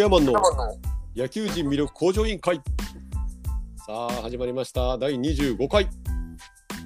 [0.00, 0.32] クヤマンの
[1.14, 2.56] 野球人魅力向上委員会。
[3.86, 4.96] さあ始まりました。
[4.96, 5.90] 第25回。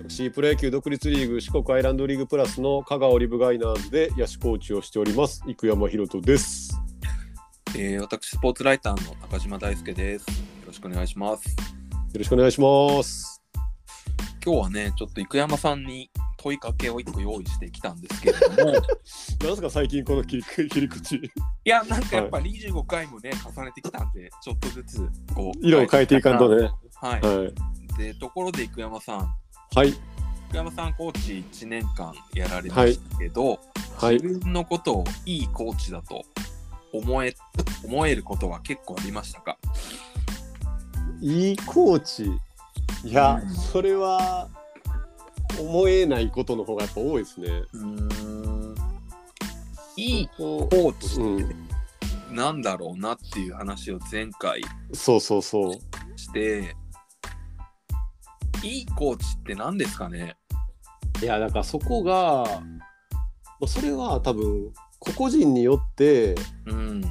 [0.01, 5.45] 私プロ野球独立リーグ四国アイランドリーグプラスの香川オリブガイナーズで野手コーチをしております。
[5.47, 6.77] 生山博人です。
[7.77, 10.27] えー、私スポーツライターの中島大輔です。
[10.29, 10.35] よ
[10.67, 11.46] ろしくお願いします。
[11.46, 11.55] よ
[12.17, 13.41] ろしくお願いします。
[14.45, 21.30] 今日はね、ちょっと生山さんに問いかけを一個用意してきたんですけれども、い なんですか最近この切り切
[21.64, 26.48] り口や、なんかやっぱ25回もね、重ねてきたんで、ちょっとずつこう色を変えていかんと。
[26.54, 26.70] ね。
[26.95, 27.20] はい。
[27.20, 27.98] はい。
[27.98, 29.18] で、ところで生山さん、
[29.74, 29.95] はい。
[30.50, 33.59] 生山さんコーチ1年間やられましたけど、
[33.98, 34.23] はい。
[34.23, 36.23] 自分のことをいいコーチだと
[36.92, 37.34] 思え
[37.84, 39.59] 思えることは結構ありましたか？
[41.20, 42.30] いいコーチ？
[43.04, 43.51] いや、うん。
[43.51, 44.48] それは
[45.59, 47.48] 思えないことの方がやっぱ多いですね。
[47.73, 48.34] うーん
[49.96, 54.60] いいこコーチなんだろうなっていう話を前回
[54.92, 55.73] そうそうそう。
[56.18, 56.74] して。
[58.62, 60.37] いいコーチって何ですかね？
[61.22, 66.34] いやだからそこが、まあ、それは多分個々人によって
[66.66, 67.04] うん。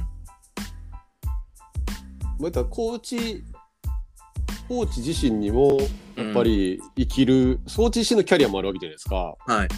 [2.40, 3.44] またらコーチ
[4.68, 5.78] コーチ自身にも
[6.16, 9.36] やっぱり生きる、コーチ自身のキャリアもあるわけじゃないですか。
[9.46, 9.66] はい。
[9.66, 9.68] っ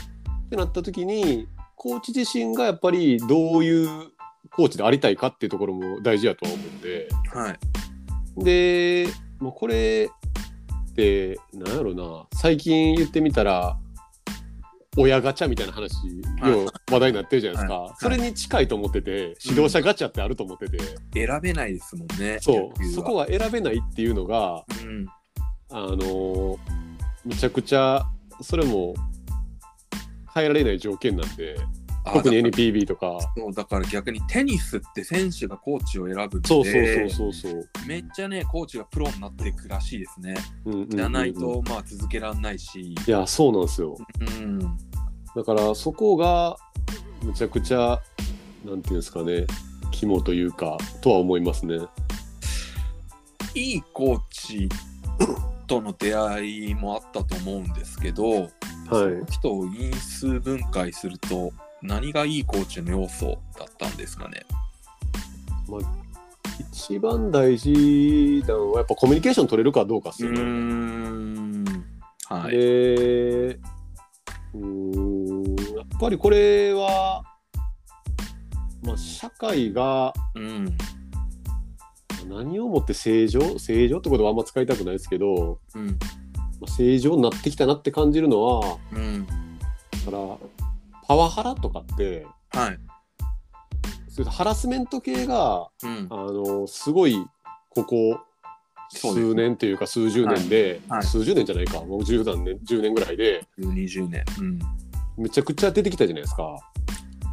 [0.48, 1.46] てなった時に
[1.86, 4.10] コーチ自身がやっぱりどういう
[4.50, 7.08] コーチでありたいかっていうところも大事やとは思うんで。
[7.32, 8.44] はい。
[8.44, 9.06] で、
[9.38, 10.10] まあ、これ
[10.90, 12.26] ってなんやろな。
[12.34, 13.78] 最近言ってみたら
[14.96, 15.94] 親ガチャみたいな話、
[16.40, 16.50] はい。
[16.50, 17.94] よう話題になってるじゃないですか、はい。
[18.00, 20.78] それに近いと思ってて指導者ガチャってあると思ってて、
[21.14, 22.84] 選べないですもんねそう。
[22.86, 25.06] そこが選べないっていうのがうん。
[25.70, 26.58] あのー
[27.24, 28.06] むちゃくちゃ
[28.40, 28.94] それも
[30.36, 31.56] 変えられない条件なんで
[32.04, 33.18] あ特に NPB とか。
[33.36, 37.68] そうだから逆にテニスって選手がコーチを選ぶんうそうそうそうそう。
[37.86, 40.36] めっちゃねコーチがプロになっていくらしいですね。
[40.64, 40.90] うんうんうんうん。
[40.90, 42.94] じゃないとまあ続けられないし。
[42.94, 43.96] いやそうなんですよ。
[44.20, 44.60] うん。
[45.34, 46.56] だからそこが
[47.22, 48.00] むちゃくちゃ
[48.64, 49.46] なんていうんですかね
[49.90, 51.80] 肝というかとは思いますね。
[53.54, 54.68] いいコーチ
[55.66, 58.48] との出会いもあったと思うんですけど、
[58.88, 59.02] はい。
[59.02, 61.52] その人を因数分解すると
[61.82, 64.44] 何がいいコーチの要素だったんですかね？
[66.72, 71.64] 一番大事なのはやっぱコミュニケーション取れるかどうかっすよね、ん。
[72.28, 72.52] はい。
[72.52, 72.58] で
[73.54, 75.44] うーん
[75.76, 77.22] やっぱりこれは、
[78.82, 80.76] まあ、社会がうん。
[82.28, 83.56] 何をもって正常？
[83.56, 85.86] 正常ってことはあんま使いたくないですけど、うん。
[85.86, 85.96] まあ、
[86.66, 89.32] 正常になってきたなって感じるのはうんだ
[90.10, 90.18] から
[91.06, 92.78] パワハラとかってはい。
[94.08, 97.26] そハラスメント系がうんあのすごい
[97.70, 98.18] ここ
[98.90, 104.24] 数年というか数十年で、はいはい数十年じゃないかもう十何年10年ぐらいで20年。
[104.38, 104.58] うん。
[105.18, 106.56] めちゃくちゃ出てきたじゃないですか。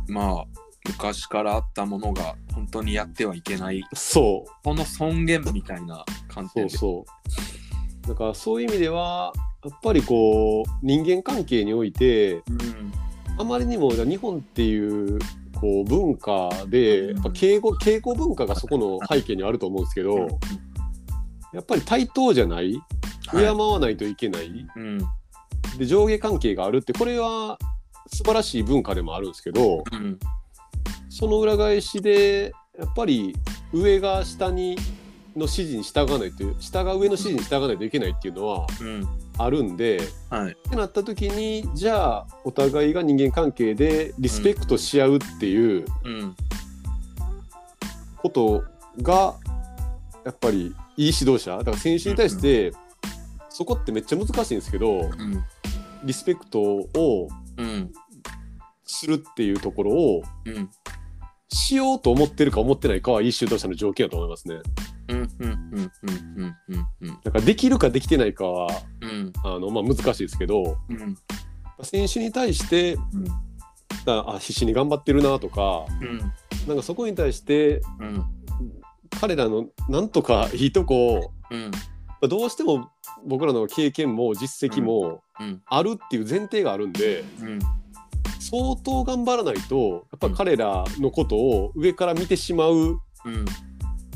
[0.07, 0.45] まあ
[0.85, 6.73] 昔からあったものが本当にやってはいけないそうこの尊厳みたいな観そ点で。
[6.73, 7.11] うそう。
[8.07, 9.33] だからそういう意味では
[9.63, 12.93] やっぱりこう人間関係においてうん
[13.37, 15.19] あまりにも日本っていう
[15.59, 20.27] こう文化でやっぱ敬語敬語文化がそこの背景にあると思うんですけど、
[21.53, 22.79] やっぱり対等じゃない
[23.31, 23.55] 敬はい。
[23.55, 24.97] わないといけない、うん。
[25.77, 27.57] で上下関係があるってこれは
[28.07, 30.19] 素晴らしい文化でもあるんですけどうん。
[31.09, 33.35] その裏返しでやっぱり
[33.71, 34.77] 上が下に
[35.35, 39.07] の指示に従わないという下が上の指示に従わないといけないっていうのはうん。
[39.37, 40.51] あるんではい。
[40.51, 46.35] ってなった時にじゃあお互いが人間関係でリスペクトし合うっていううん
[48.17, 48.63] こと
[49.01, 49.35] が
[50.23, 51.57] やっぱりいい指導者。
[51.57, 52.71] だから選手に対して
[53.49, 55.43] そこってめっちゃ難しいんですけどうん。
[56.03, 57.27] リスペクトを
[57.57, 57.91] うん
[58.85, 60.69] するっていうところをうん。
[61.49, 64.55] しようと思ってるか思ってないかはいい指導者の条件だと思いますね。
[65.09, 65.91] うんうんうんうん
[66.37, 67.19] うんうんうん。
[67.23, 68.69] だからできるかできてないかは
[69.01, 69.33] うん。
[69.43, 71.15] あの、まあ、難しいですけどうん。
[71.83, 73.23] 選手に対してうん。
[74.05, 76.19] だあ必死に頑張ってるなとかうん。
[76.67, 78.25] なんかそこに対してうん。
[79.19, 81.71] 彼らのなんとかいいとこうん。
[81.71, 81.77] ま
[82.23, 82.89] あどうしても
[83.25, 85.61] 僕らの経験も実績もうん。
[85.65, 87.59] あるっていう前提があるんでうん。
[88.39, 93.45] 相当頑張らないとやっぱ彼らのことを上から見てしまううん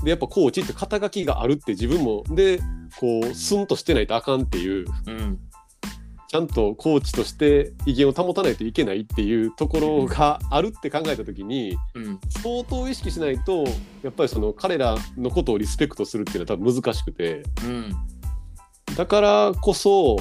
[0.04, 2.60] でやっぱコーチって肩書きがあるって自分もで
[3.00, 5.40] こうスンとしてないとあかんっていううん。
[6.30, 12.20] ちゃんとコーチとして威厳を保たないといけないっていうところがあるって考えた時にうん。
[12.30, 13.64] 相当意識しないと
[14.04, 17.44] やっぱりその彼らのことをリスペクトするっていうのは多分難しくて。
[17.66, 17.96] うん。
[18.96, 20.18] だからこそ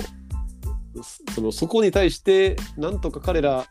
[1.34, 3.66] そのそこに対してなんとか彼ら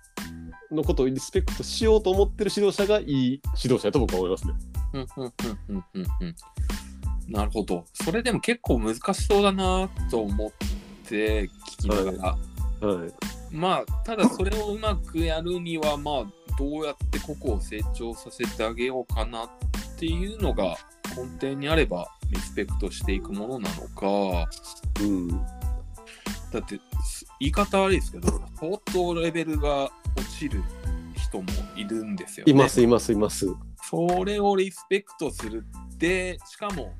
[0.71, 4.53] のことをリスペクトしようと思ってる指導者がいい指導者だと僕は思いますね。
[4.95, 5.33] うんうん
[5.69, 6.35] うんうんうんうん。
[7.27, 7.85] なるほど。
[7.93, 10.51] それでも結構難しそうだなと思っ
[11.07, 11.49] て聞
[11.79, 12.37] きなが
[12.81, 13.13] ら、はい、
[13.51, 16.25] まあただそれをうまくやるにはまあ
[16.57, 19.49] どうやって個々を成長させてあげようかなっ
[19.97, 20.77] ていうのが
[21.17, 24.49] 根底にあればリスペクトしていくものなのか。
[25.01, 25.27] うん。
[26.51, 30.63] だってす言い方悪いですけど相当レベルが落ちる
[31.17, 32.51] 人もいるんですよね。
[32.53, 33.47] いますいますいます。
[33.89, 36.93] それをリスペクトするってしかも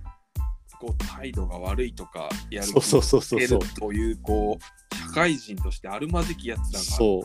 [0.79, 3.39] こう態度が悪いとかやるそうそうそうそう。
[3.39, 6.85] けそうるというこう社会人としてあるまじきやつらが。
[6.85, 7.23] そう。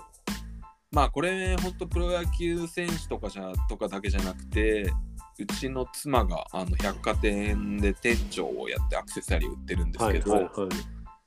[0.93, 4.93] まあこれ本当プロ野球選手とかじゃとかだけじゃなくて
[5.39, 10.51] うちの妻があの百貨店で店長をやってアクセサリー売ってるんですはいけど、はいはい。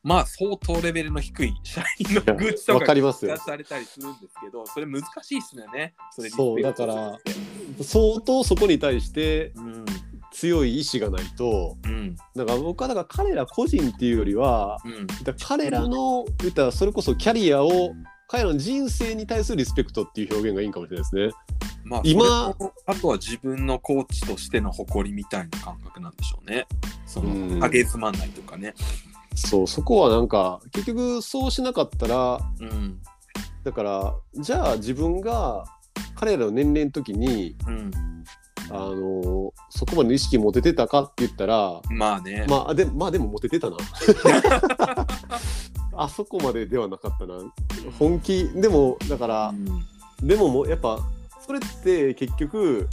[0.03, 3.33] まあ相当レベルの低い社員のいや愚痴とわかかりますよ。
[3.33, 5.95] 聞かされたりするんですけどそれ難しいっすよね。
[6.11, 7.17] それそうだから
[7.81, 9.85] 相当そこに対してうん
[10.33, 12.15] 強い意志がないとうん。
[12.35, 15.07] だから僕はだから彼ら個人っていうよりはうん。
[15.39, 17.93] 彼らの言ったらそれこそキャリアを
[18.27, 21.31] 彼らの人生に対するリスペクトっていう表現がいいんかもしれないですね。
[21.85, 26.65] まあ、今今あとは自分のコーチとしての誇りみたいな感覚なんでしょうね。
[27.05, 27.59] そうん。
[27.59, 28.73] の、あげずまないとかね。
[29.35, 32.99] そうそこはなんか結局そうしなかったらうん。
[33.63, 35.65] だからじゃあ自分が
[36.15, 37.91] 彼らの年齢の時にうん。
[38.69, 42.45] あのそこまでの意識持ててたかって言ったらまあね。
[42.47, 43.77] まあでまあでもモテてたな
[45.95, 47.35] あそこまでではなかったな
[47.99, 49.83] 本気でもだから、うん
[50.23, 50.99] でももうやっぱ
[51.45, 52.87] それって結局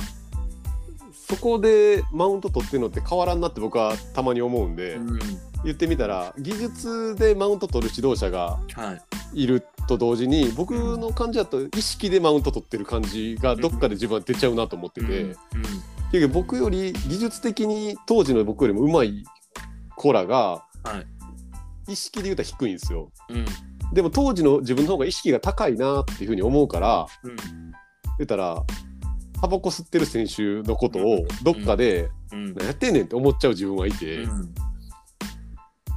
[1.12, 5.18] そこでマウント取ってるのって変わらんなって僕はたまに思うんで、うん。
[5.64, 8.94] 言ってみたら技術でマウント取る指導者がは
[9.34, 9.42] い。
[9.42, 15.34] いると同時に僕の感じだと意識でマウント取ってる感じがどっかで自分は出ちゃうなと思ってて、うん。
[16.12, 19.24] 結局僕より技術的に当時の僕よりも上手い
[19.96, 20.96] 子らがは
[21.86, 21.92] い。
[21.92, 23.10] 意識で言うと低いんですよ。
[23.28, 23.44] うん。
[23.92, 27.36] でも当時の自分の方が意識が高いなっていうふうに思うからうん。
[28.18, 28.62] 言ったら
[29.40, 32.54] タバコ吸ってる選手のことをどっかでうん。
[32.54, 34.54] 何やってんねんって思っちゃう自分はいて、うん。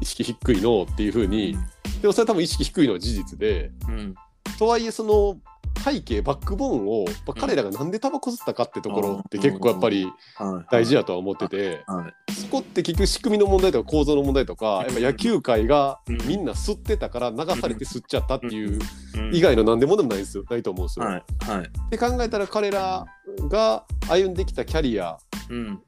[0.03, 1.57] 意識低いのっていうふうに、
[2.01, 4.15] でもそれは多分意識低いのは事実でうん。
[4.59, 5.37] とはいえその
[5.83, 10.05] 背景バックボーンをやっぱ彼らがなんでタバコ吸ったかってところって結構やっぱり
[10.35, 10.65] はい。
[10.71, 12.33] 大事だとは思ってて、はい。
[12.33, 18.79] そこって結局仕組みの問題とか構造の問題とかやっぱ野球界がうんみんな吸ってたから流されて吸っちゃったっていう
[19.15, 21.05] うん以外の何でもでもないですよないと思うんですよ。
[21.05, 21.23] はい。
[21.49, 21.65] はい。
[21.65, 23.05] って考えたら彼ら
[23.49, 25.17] が歩んできたキャリア
[25.49, 25.81] うん。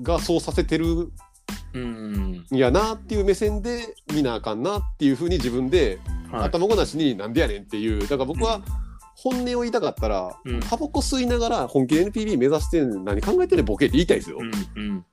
[0.00, 1.10] がそうさせてる
[1.82, 2.32] うん。
[2.50, 5.98] んやなっていう目線で見なあかんなっていうふうに自分で
[6.32, 6.44] はい。
[6.44, 8.60] 頭ごなしになんでやねんっていうだから僕は
[9.16, 14.52] 本音を言いたかったら、うんタバコ吸いながら本気で NPB 目指してんの何考えてんねんボケって言いたいですよ、うん。
[14.82, 15.04] うん。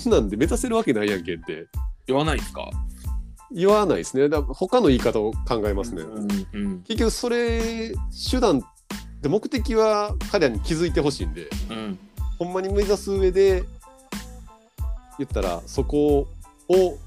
[0.00, 1.66] そんなんで目指せるわけないやんけって
[2.06, 2.70] 言わないですか？
[3.54, 6.28] 言わないですねだ他の言い方を考えますね、うん。
[6.52, 6.82] うん。
[6.84, 7.92] 結局それ
[8.30, 8.62] 手段
[9.20, 11.98] で目的は彼らに気づいてほしいんでうん。
[12.38, 13.64] ほんまに目指す上で
[15.24, 16.28] 言ったらそこ
[16.68, 16.98] を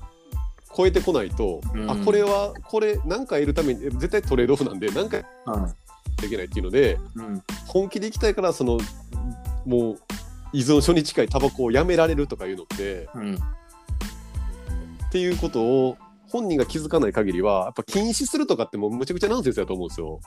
[0.75, 5.73] 超えてこないと、うんあこれはこれ何か得るために絶対トレードオフなんで何かは
[6.21, 7.19] できないっていうのでい。
[7.19, 7.43] うん。
[7.67, 8.77] 本気でいきたいからその
[9.65, 9.99] もう
[10.53, 13.35] 依存症に近いタバコをやめられるとかいうのってうん。
[13.35, 13.39] っ
[15.11, 20.19] ていうことを本人が気づかない限りはやっぱ禁止するとかってもうむちゃくちゃナンセンスだと思うんですよ。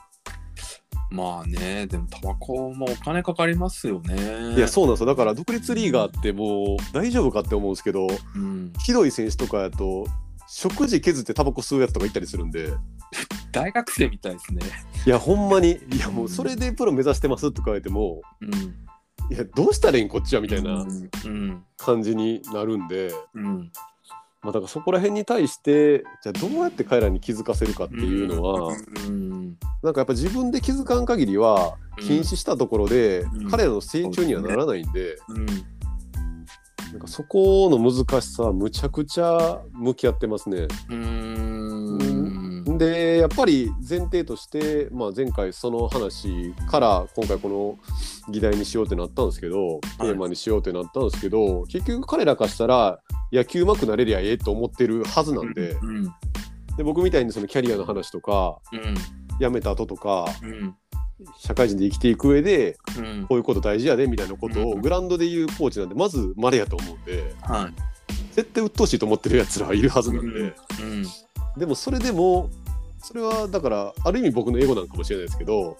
[1.10, 4.54] まあね、でもタバコもお金かかりますよね。
[4.56, 8.72] いやそうなんですよだから独立リーガーってもう大丈夫かって思うんですけどうん。
[8.84, 10.06] ひどい選手とかやと
[10.48, 12.70] 食事削ってタバコ吸うやつとかいたりするんで
[13.52, 14.60] 大学生みたいですね。
[15.06, 18.52] いやほんまにいやもうそれでプロ目指してますって言われてもうん。
[19.30, 20.86] いやどうしたらいいんこっちはみたいな。
[21.76, 23.12] 感じになるんで。
[23.34, 23.72] うん。
[24.42, 28.72] まあ、だからそこら辺に対してじゃあどうやって彼らに気づかせるかっていうのは、
[29.06, 29.56] うん。
[29.82, 35.46] なんかやっぱ自分で気づかん限りは禁止したところで、うん彼らの成長にはならないんで、うん。
[36.92, 40.68] なんかそこの難しさはむちゃくちゃ向き合ってますね。
[40.88, 41.67] うん。
[42.78, 47.78] でやっぱり前提として、まあ、前回その話から今回この
[48.32, 53.00] 議題にしようってなったんですけど、テーマにしようってなったんですけど結局彼らからしたら
[53.32, 55.72] 野球うまくなれりゃええと思ってるはずなんで。
[55.72, 56.04] うん。
[56.76, 58.94] で僕みたいにそのキャリアの話とかうん。
[59.40, 60.74] 辞めた後とかうん。
[61.38, 63.26] 社会人で生きていく上でうん。
[63.26, 67.74] こういうこと大事やでみたいなことをうんグラウンドで言うコーチなんでまず稀やと思うんではい。
[68.32, 70.54] 絶対鬱陶しいと思ってるやつらはいるはずなんで、うん。
[71.58, 72.50] でもそれでも
[73.08, 75.78] それはだからある意味僕のエゴなんかもしれないですけど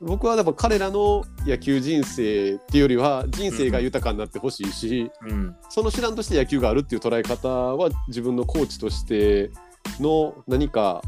[0.00, 5.30] 僕はやっぱ彼らの野球人生っていうよりは人生が豊かになってほしいし、うん。
[5.30, 5.56] うん。
[5.68, 9.52] その手段として野球があるっていう捉え方は自分のコーチとして
[10.00, 11.00] の何か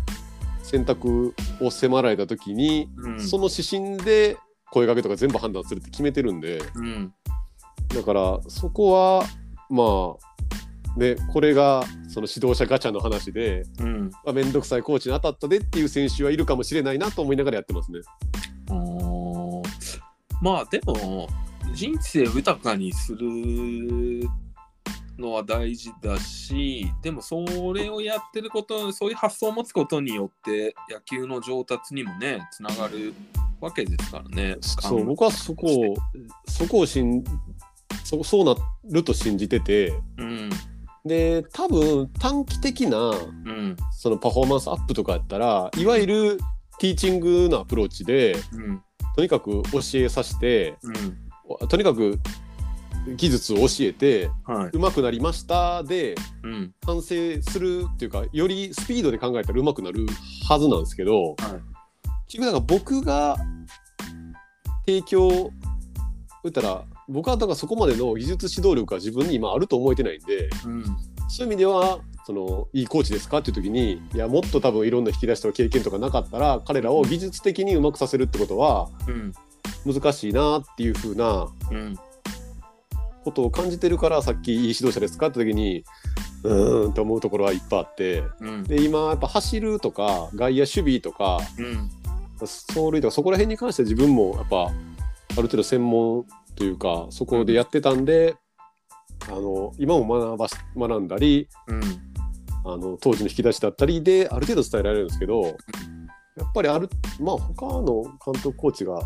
[0.62, 3.21] 選択を迫られた時に、うん。
[3.21, 4.37] その指針で
[4.71, 7.12] 声かけとか全部判断するって決めてるんでうん。
[7.88, 9.25] だからそこは
[9.69, 10.16] ま
[10.97, 14.11] あねこれがその指導者ガチャの話でうん。
[14.25, 18.00] まあ、めんどくさいコーチに当たったでっていう選手はいるかもしれないなと思いながらやってますね。
[20.43, 21.29] まあでも
[21.73, 24.29] 人生を豊かにする
[25.19, 33.14] のは大事だしでもそれをやってることそういう発想を持つことによって野球の上達にもねつながる
[33.61, 34.57] わけですからね。
[34.61, 35.95] そう僕はそこを
[36.49, 37.23] そこをしん
[38.02, 38.57] そそうな
[38.90, 40.50] ると信じててうん
[41.04, 43.76] で多分短期的なうん。
[43.92, 46.38] そのパフォーマンスアップとかやったらいわゆる
[46.78, 48.83] ティーチングのアプローチでうん。
[49.16, 50.90] とにかく教えさせてう
[51.62, 51.69] ん。
[51.69, 52.19] とにかく
[53.16, 54.76] 技術を教えてはい。
[54.76, 56.73] 上手くなりましたでうん。
[56.85, 60.07] 反省するっていうかよりスピードで考えたら上手くなる
[60.49, 61.37] はずなんですけど、はい。
[62.28, 63.37] 結局だから僕が
[64.87, 65.50] 提供
[66.42, 70.85] 言ったら僕はだからそこまでの技術指導力が自分に今あると思えてないんでうん。
[71.29, 79.33] そういう意味ではそのいいコーチですかっていう時にいやもっと多分いろんな引き出しとか経験とかなかったら彼らを技術的にうまくさせるってことはうん。
[79.93, 81.97] 難しいなっていう風なうん。
[83.25, 85.85] ことを感じてるからさっきいい指導者ですかって時に
[86.43, 88.62] うーんと思うところはいっぱいあってうん。
[88.64, 91.90] で今やっぱ走るとか外野守備とかうん。
[92.40, 94.73] 走塁とかそこら辺に関して自分もやっぱ
[95.33, 96.25] ある程度専門
[96.57, 98.37] というかそこでやってたんで、
[99.29, 101.83] あの今も学ばし学んだりうん
[102.65, 105.53] あの当時の引き出しだったりである程度伝えられるんですけどや
[106.45, 109.03] っぱりあるまあ他の監督コーチがあ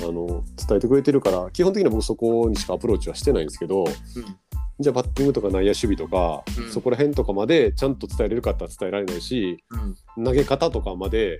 [0.00, 3.84] の伝えてくれてるから基本的には僕そこにしかアプローチはしてないんですけど
[4.80, 6.72] じゃあバッティングとか内野守備とか、うん。
[6.72, 9.62] そこら辺とかまでちゃんと伝えれるかったら伝えられないし
[10.16, 10.24] うん。
[10.24, 11.38] 投げ方とかまで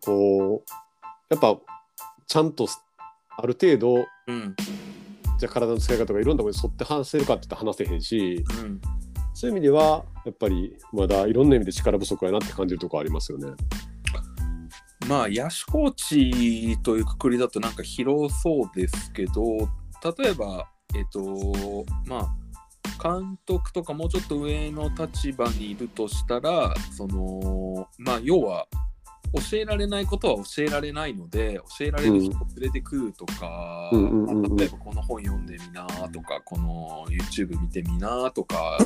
[0.00, 0.70] こう
[1.28, 1.58] やっぱ
[2.26, 2.66] ちゃんと
[3.40, 4.54] ある程度うん
[5.38, 8.80] じゃあ体の使い方とかいろんなところに沿って話せるかって言ったら話せへんしうん
[9.34, 13.52] そういう意味ではやっぱりまだいろんな意味で力不足やなって感じるところありますよね。
[15.08, 19.42] まあ、野手コーチというくくりだとなんか広そうですけど、
[20.18, 22.28] 例えば、えっと、ま
[23.00, 28.66] あ、監督とかもうちょっと上の立場にいるとしたら、その、まあ、要は、
[29.34, 34.00] 教えられないことは教えられないので、教えられる人を連れてくるとか、うん。
[34.00, 38.78] うんうんうん例えばこの本読んでみなとか、この YouTube 見てみなとか、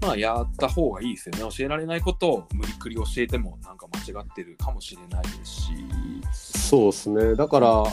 [0.00, 1.54] まあやった方がいいですよね。
[1.56, 5.72] 教えられないことを無理くり教えてもなんか間違ってるかもしれないですし。
[6.32, 7.34] そうですね。
[7.34, 7.84] だから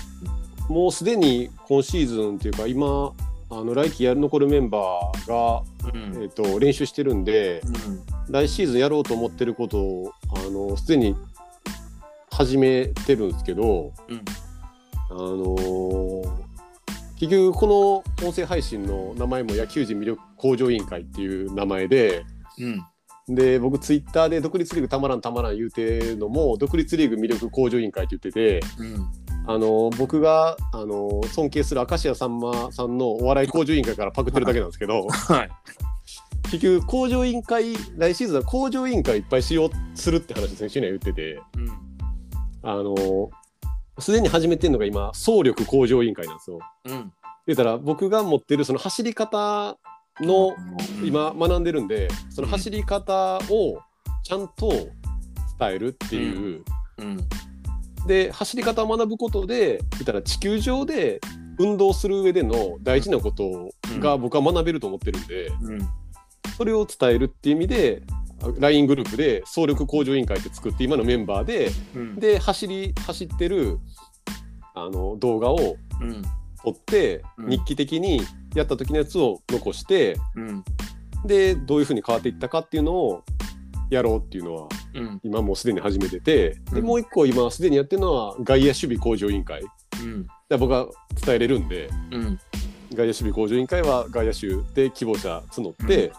[0.69, 3.13] もうすでに今シーズンっていうか今
[3.49, 6.23] あの来季やる残るメンバーが、うん。
[6.23, 8.31] えー、と練習してるんでうん。
[8.31, 11.15] 来シーズンやろうと思ってることをあのすでに
[12.37, 14.21] 始めてるんですけど、うん。
[15.09, 16.47] あのー
[17.19, 22.23] 結局この音声配信の名前も野球人魅力向上委員会っていう名前で
[22.59, 23.35] うん。
[23.35, 29.07] で僕ツイッターで独立リーグたまらんたまらん言うてるのも独立リーグ魅力向上委員会って言ってて、うん。
[29.47, 35.49] あの僕があの尊敬する明石家さんまさんのお笑い向上委員会からパクってるだけなんですけど はい。
[36.51, 41.86] 結局向上委員会来シーズンは向上委員会いっぱいしようするって話先週には言っててうん
[42.67, 43.29] あの
[43.97, 46.59] すでに始めてるのが今総力向上委員会なんですよ。
[46.83, 47.13] うん。
[47.47, 49.77] 言ったら僕が持ってるその走り方
[50.19, 50.53] の
[51.01, 53.79] 今学んでるんでその走り方を
[54.21, 54.89] ちゃんと伝
[55.61, 56.63] えるっていう、
[56.97, 57.17] うん。
[58.05, 61.21] で走り方を学ぶことで言ったら地球上で
[61.59, 65.87] 運動する上での大事なことが僕は学べると思ってるんで、うん。
[66.57, 68.03] それを伝えるっていう意味で
[68.59, 72.15] LINE グループで総力向上委員会って作って今のメンバーでうん。
[72.15, 73.79] で走り走ってる
[74.73, 76.21] あの動画をうん。
[76.63, 77.49] 撮ってうん。
[77.49, 78.21] 日記的に
[78.53, 80.63] やった時のやつを残してうん。
[81.25, 83.23] でどういうふうに変わっていったかっていうのを
[83.89, 85.19] やろうっていうのはうん。
[85.23, 86.85] 今もうすでに始めててでうん。
[86.85, 89.61] もう一個今すでにやってるのは外野守備向上委員会。
[90.03, 90.27] うん。
[90.49, 90.85] で僕が
[91.25, 92.39] 伝えれるんでうん。
[92.91, 96.11] 外野守備向上委員会は外野手で希望者募って、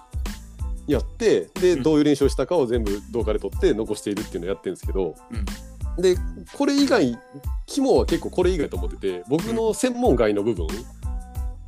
[0.89, 5.15] やってでうんどういう練習をしたかを全部動画で撮って残しているっていうのをやってるんですけど、
[5.99, 6.17] で
[6.55, 7.19] これ以外
[7.67, 10.73] 肝は結構これ以外と思ってて僕の専門外の部分、うん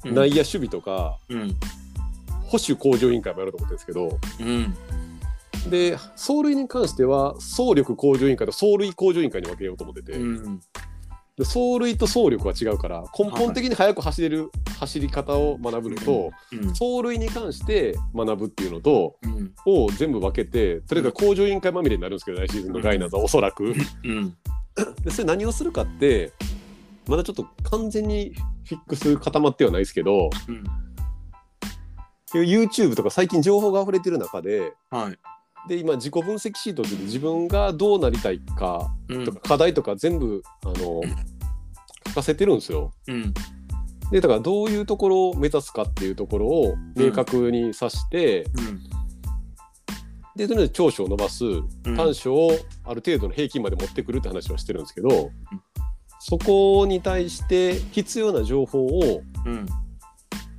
[0.03, 1.55] 内野守備とかうん。
[2.47, 5.71] 保守向上委員会もやろうと思ってるんですけどうん。
[5.71, 10.61] で走塁に関しては走力向上委員会と走塁向上委員会に分けようと思ってて、うん。
[11.41, 16.69] で走塁と走力は違うから根本的に速く走れる走り方を学ぶのと、うん。
[16.69, 19.55] 走塁に関して学ぶっていうのとうん。
[19.65, 23.73] を全部分けてとりあえず向上委員会まみれになるんですけど来シーズンのガイナーズはおそらく。
[24.05, 24.37] うん。
[25.03, 26.31] でそれ何をするかって
[27.09, 28.35] まだちょっと完全に
[28.67, 30.65] フィックス固まってはないですけどうん。
[32.35, 35.19] YouTube とか最近情報が溢れてる中ではい。
[35.69, 41.03] で今自己分析シートって自分がどうなりたいかうんとか課題とか全部あの
[42.09, 42.93] 書かせてるんですよ。
[43.07, 43.35] うん。
[44.11, 48.81] でだからどういうところを目指すかっていうところを明確にさして、うん。
[50.37, 51.59] でとりあえず長所を伸ばすう
[51.91, 52.53] ん短所を
[52.85, 55.31] ある程度の平均まで持ってくるって話はしてるんですけど、
[56.21, 59.67] そこに対して必要な情報をうん。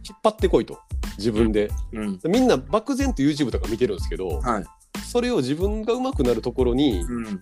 [0.07, 0.79] 引っ張ってこいと
[1.17, 2.19] 自分で、うん。
[2.25, 4.65] みんな漠然と YouTube とか見てるんですけどはい。
[5.11, 7.41] それを自分が上手くなるところに、うん。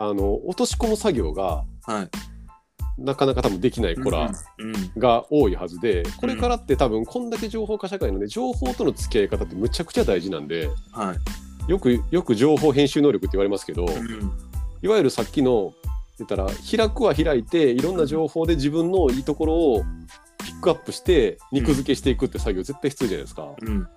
[0.00, 2.10] あの落とし込む作業がはい。
[2.98, 5.00] なかなか多分できない子らうん。
[5.00, 11.70] が多いはずで、これからって多分こんだけ情報化社会ので情報との付き合い方ってむちゃくちゃ大事なんではい。
[11.70, 14.32] よくよく情報編集能力って言われますけど、うん。
[14.82, 15.74] いわゆるさっきの
[16.18, 19.84] 言ったら開くは開いていろんな情報で自分のいいところを
[20.44, 23.48] ピックアップして肉付けしていくって作業絶対必要じゃないですか。
[23.60, 23.88] うん。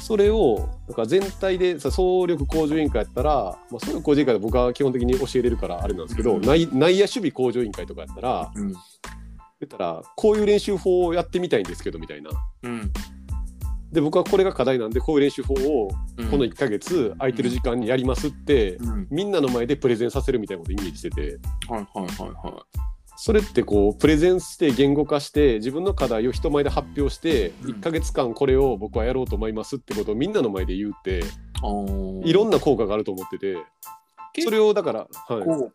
[0.00, 8.74] それをなんか全体でさ総力向上委員会やったら、まあ、総力向上委員会で僕は基本的に教えれるからあれなんですけど、うん内内野守備向上委員会とかやったらうん。
[9.60, 12.30] 言ったらこういう練習法をやってみたいんですけどみたいな。
[12.62, 12.92] うん。
[13.90, 16.28] で僕はこれが課題なんでこういう練習法をうん。
[16.28, 19.08] この1ヶ月空いてる時間にやりますって、うん。
[19.10, 21.38] みんなの前でプレゼンさせるみたいなことをイメージしてて。
[21.68, 22.66] はいはいはいは
[23.20, 31.24] それってこうプレゼンして言語化して自分の課題を人前で発表してうん1ヶ月間これを僕はやろうと思いますってことをみんなの前で言うって
[32.24, 32.32] い。
[32.32, 33.56] ろんな効果があると思ってて
[34.34, 35.10] 結それをだから、はい、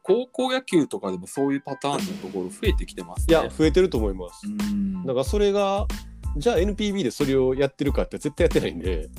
[0.01, 3.31] 高校野球とかでもそういうパターンのところ増えてきてますね。
[3.31, 4.49] いや増えてると思いますう。
[4.49, 5.05] ん。
[5.05, 5.85] だからそれが
[6.37, 9.09] じゃあ NPB でそれをやってるかって絶対やってないんで、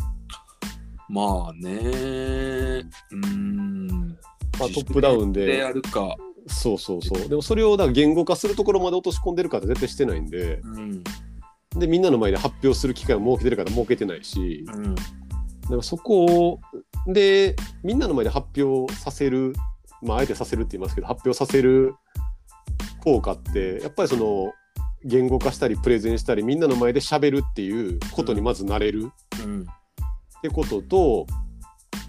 [1.11, 2.85] まあね。
[3.13, 4.19] うん。
[4.59, 6.17] まあ、トップダウンででやるか。
[6.47, 11.05] そうそうそうでもそれをだから言語化するところまで落とし込んでるかって絶対してないんでうん。
[11.77, 14.95] でみんなの前で発表する機会を設けてるから設けてないし、うん。
[14.95, 16.61] だからそこを
[17.07, 19.55] でみんなの前で発表させる
[20.03, 21.95] まああえてさせるって言いますけど発表させる
[23.03, 24.53] 効果ってやっぱりその
[25.05, 29.11] 言語化したりプレゼンしたりみんなの前で喋るっていうことにまずなれる
[29.43, 29.63] うん。
[29.63, 31.27] ってことと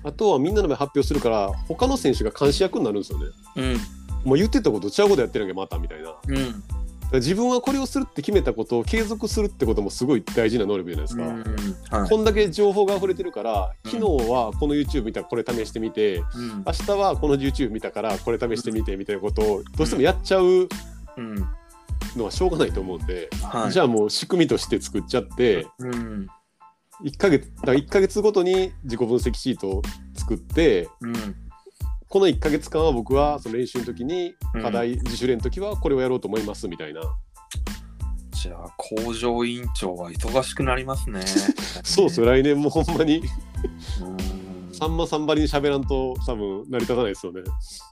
[0.04, 3.26] あとはみんなの前発表するから他の選手が監視役になるんですよね。
[3.56, 3.78] うん。
[4.26, 6.16] もう言ってたこと違うことやってるんやまたみたいな。
[6.28, 6.64] うん。
[7.12, 11.98] ら自分はこれをするって決めたことを継続するってこともすごい大事な能力じゃないですか。
[11.98, 12.10] はい。
[12.10, 20.44] こんだけ情報が溢れてるからうん昨日はこの YouTube 見たからこれ試してみて、うん明日はこの YouTube 見たからこれ試してみてみたいなことをどうしてもやっちゃう
[21.18, 21.36] うん。
[22.18, 23.72] のはしょうがないと思うんで、はい。
[23.72, 26.28] じゃあもう仕組みとして作っちゃってうん。
[27.04, 29.82] 1ヶ月だから1ヶ月ごとに自己分析シートを
[30.16, 31.36] 作ってうん。
[32.15, 34.62] この1ヶ月間は僕はその練習の時にうん。
[34.62, 37.01] 課題、自主練の時はこれをやろうと思いますみたいな、
[38.32, 41.19] じゃあ工場委員長は忙しくなりますね。
[41.84, 43.17] そうそう来年もほんまに。
[43.17, 44.73] うん。
[44.73, 47.41] さんまさんばりに喋らんと多分成り立たないですよね。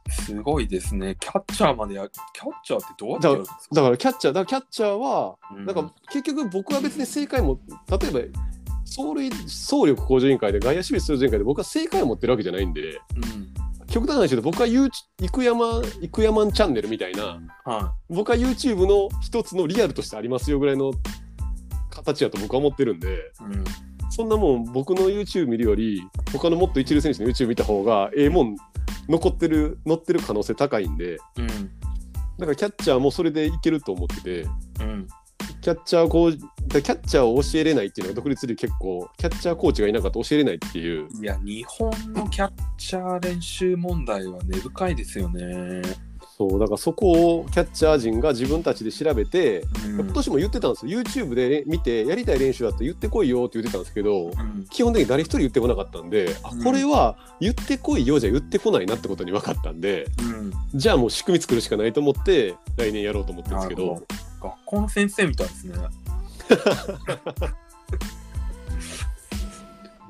[0.09, 1.17] すごいですね。
[1.19, 3.75] キャッチャーまでや、キャッチャーってどうやってやるんですか？
[3.75, 5.65] だからキャッチャーだからキャッチャーはうん。
[5.65, 8.39] なんか結局僕は別に正解も例えば
[8.85, 13.01] 走塁走力向上委員会で外野守備出場委員会で僕は正解を持ってるわけじゃないんで。
[13.17, 13.53] うん。
[13.93, 14.89] 極端な話で僕は You-
[15.21, 20.93] 生山生山チャンネルみたいなは僕は YouTube の一つのリアルとしてありますよぐらいの
[21.91, 23.19] 形だと僕は思ってるんでい。
[23.41, 23.63] うん。
[24.09, 26.01] そんなもん僕の YouTube 見るより
[26.31, 28.55] 他のもっと一流選手の YouTube 見た方がええもん
[29.07, 31.47] 残ってる乗ってる可能性高いんでうん。
[31.47, 34.41] だからキャッチャーもそれでいけると思ってて。
[34.79, 35.07] うん。
[35.63, 41.07] キャッチャーこうキャッチャーを教えれないっていうのが独立で結構キャッチャーコーチがいなかったら教えれないっていう。
[41.21, 45.81] いや、日本のキャッチャー練習問題は根深いですよね。
[46.37, 49.99] そうだからそこをキャッチャー陣が自分たちで調べて、うん。
[50.01, 50.99] 今年も言ってたんですよ。
[50.99, 54.65] YouTube で見てやりたい練習だって言ってこいよって言ってたんですけどうん。
[54.69, 56.63] 基本的に誰一人言ってこなかったんで、あうん。
[56.63, 60.51] これは言ってこいよじゃ言ってこないなってことに分かったんでうん。
[60.73, 64.03] じゃあもう仕組み作るしかないと思って来年やろうと思ってるんですけど
[64.43, 65.75] 学校の先生みたいですね。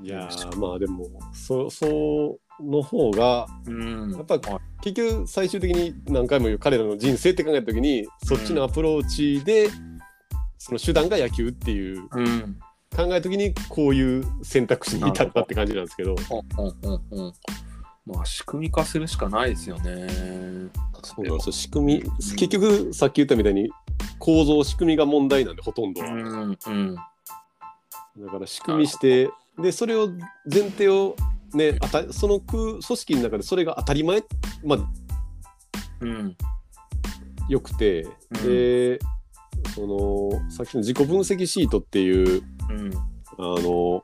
[0.03, 4.11] いやーまあでもそそうの方がうん。
[4.11, 4.39] やっぱ
[4.81, 9.69] 結局最終的に何回も言う彼らの人生って考えた時にそっちのアプローチで、
[10.57, 12.59] その手段が野球っていううん。
[12.95, 17.33] 考えた時にこういう選択肢に至ったって感じなんですけどうんうんうんうん。
[18.05, 20.07] まあ仕組み化するしかないですよね。
[21.03, 23.69] そうなんですよ仕組み結局さっき言ったみたいに
[24.19, 26.95] 構造仕組みが問題なんでほとんどは、うんうん。
[26.95, 27.01] だ
[28.31, 29.29] から仕組みして
[29.61, 30.09] でそれを
[30.49, 31.15] 前提を
[31.53, 34.23] ねあたその組織の中でそれが当たり前
[34.63, 34.79] まあ
[36.01, 36.37] うん。
[37.49, 38.99] よくて、うんで
[39.75, 42.91] そのさっきの自己分析シートっていううん。
[43.39, 44.03] あの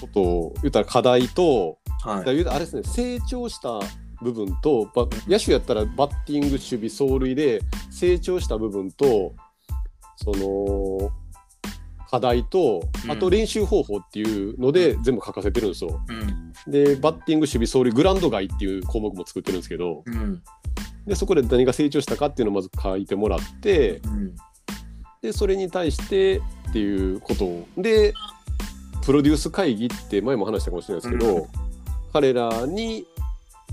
[0.00, 3.80] ことを言ったら課題と、はいだあれですね成長した
[4.22, 9.34] 部分とば野手やったらバッティング守備走塁で成長した部分と
[10.16, 11.10] その
[12.08, 16.00] 課題とうんあと練習方法っていうので全部書かせてるんですよ。
[16.08, 16.52] うん。
[16.72, 20.42] でバッティング守備走塁グラウンド外っていう項目も作ってるんですけどうん。
[21.06, 24.34] でそこで何が成長したかっていうのをまず書いてもらってうん。
[25.20, 26.38] でそれに対して
[26.70, 28.14] っていうことをで
[29.04, 31.65] プロデュース会議って前も話したかもしれないですけど、うん
[32.16, 33.06] 彼らに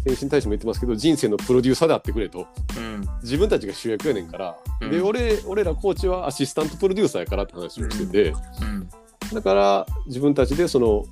[0.05, 2.45] 選手に対しても言ってますけど人生のプロデューサーであってくれと
[2.77, 3.07] うん。
[3.21, 8.89] 自分たちが主役やねんから、うんで俺俺らコーチはアシスタントプロデューサーやからって話をしてて、うん。
[9.33, 11.05] だから自分たちでその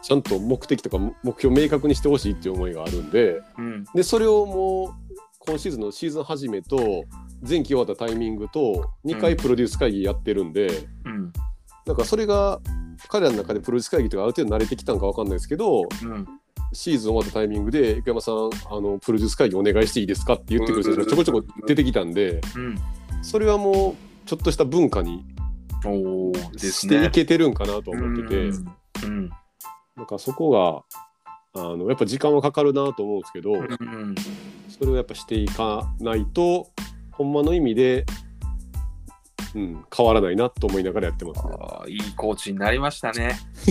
[0.00, 3.84] ちゃんと目的とか目標を明確にしてほしいっていう思いがあるんでうん。
[3.92, 7.04] でそれをもう今シーズンのシーズン始めと
[7.42, 11.32] 前期終わったタイミングと2回プロデュース会議やってるんで、うん。
[11.84, 12.60] なんかそれが
[13.08, 16.28] 彼らの中でプロデュース会議とかある程度慣れてきたんかわかんないですけどうん。
[16.72, 22.76] シーズン終わったタイミングで「生山さんあのプロデュース会議お願いしていいですか?」って言ってくる人がちょこちょこ出てきたんでうん。
[23.22, 25.24] それはもうちょっとした文化に
[26.56, 27.10] していね。
[27.10, 28.50] けてるんかなと思ってて。
[29.96, 30.50] なんかそこ
[31.54, 34.14] があのやっぱ時間はかかるなと思うんですけど、うん。
[34.68, 36.68] それをやっぱしていかないと
[37.12, 38.04] ほんまの意味で、
[39.54, 41.52] うん、変わらないなと思いながらやってますね。
[41.88, 43.38] いいコーチになりましたね。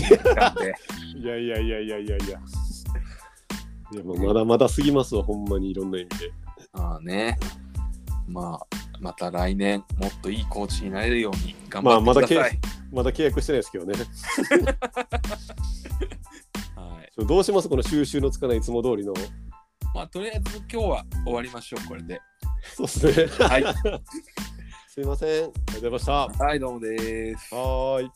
[1.16, 2.40] いやいやいやいやいやいや。
[3.91, 6.32] いやもうまだまだすぎますわ、ほんまにいろんな意味で。
[6.74, 7.38] まあね。
[8.28, 8.67] まあ、
[9.00, 12.60] また来年もっといいコーチになれるように頑張まあまだけってください。
[12.91, 13.93] まだ契約してないですけどね。
[16.76, 17.26] はい。
[17.26, 17.69] どうします？
[17.69, 19.13] この収集のつかないいつも通りの。
[19.93, 22.19] まあ、とりあえず今日は終わりましょう、これで。
[22.76, 23.48] そうですね。
[23.48, 23.63] はい。
[24.89, 25.30] すいません。
[25.30, 26.28] ありがとうございました。
[26.45, 27.54] はい、どうもです。
[27.54, 28.12] はーい。